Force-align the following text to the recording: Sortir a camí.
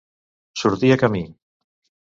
Sortir 0.61 0.91
a 0.95 0.99
camí. 1.03 1.23